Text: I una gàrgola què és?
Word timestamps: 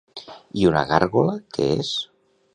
I 0.61 0.65
una 0.69 0.81
gàrgola 0.93 1.37
què 1.59 1.69
és? 1.77 1.93